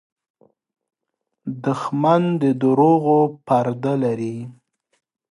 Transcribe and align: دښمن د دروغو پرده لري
دښمن 1.63 2.21
د 2.41 2.43
دروغو 2.61 3.19
پرده 3.47 3.93
لري 4.03 4.37